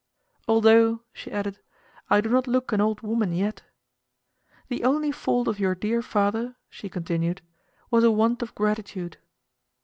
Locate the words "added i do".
1.31-2.29